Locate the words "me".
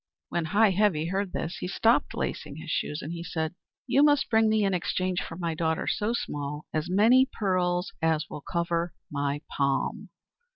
4.49-4.65